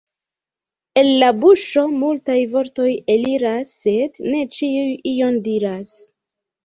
El 1.01 1.09
la 1.23 1.27
buŝo 1.43 1.83
multaj 2.03 2.39
vortoj 2.53 2.87
eliras, 3.17 3.75
sed 3.85 4.19
ne 4.33 4.43
ĉiuj 4.57 4.89
ion 5.13 5.39
diras. 5.51 5.95